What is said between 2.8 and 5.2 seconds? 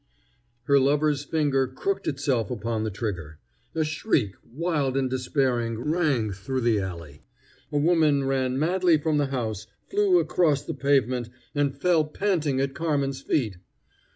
the trigger. A shriek, wild and